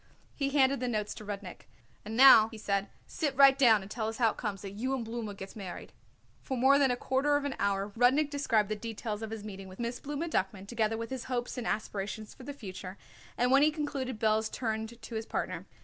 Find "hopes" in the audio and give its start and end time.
11.25-11.55